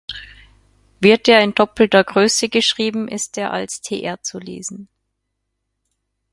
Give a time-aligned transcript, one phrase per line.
[0.99, 4.89] Wird er in doppelter Größe geschrieben, ist er als "tr" zu lesen.